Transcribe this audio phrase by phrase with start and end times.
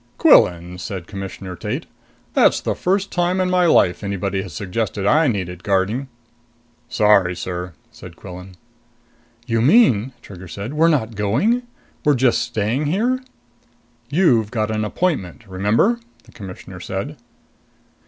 [0.17, 1.85] "Quillan," said Commissioner Tate,
[2.33, 6.07] "that's the first time in my life anybody has suggested I need guarding."
[6.89, 8.55] "Sorry sir," said Quillan.
[9.45, 11.61] "You mean," Trigger said, "we're not going?
[12.03, 13.21] We're just staying here?"
[14.09, 17.15] "You've got an appointment, remember?" the Commissioner said.